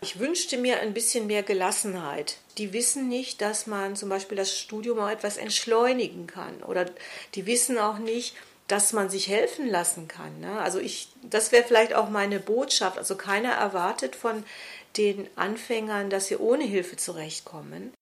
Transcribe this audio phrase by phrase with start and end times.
[0.00, 2.36] Ich wünschte mir ein bisschen mehr Gelassenheit.
[2.56, 6.62] Die wissen nicht, dass man zum Beispiel das Studium auch etwas entschleunigen kann.
[6.62, 6.86] Oder
[7.34, 8.36] die wissen auch nicht,
[8.68, 10.40] dass man sich helfen lassen kann.
[10.40, 10.60] Ne?
[10.60, 12.98] Also ich, das wäre vielleicht auch meine Botschaft.
[12.98, 14.44] Also keiner erwartet von
[14.96, 17.92] den Anfängern, dass sie ohne Hilfe zurechtkommen.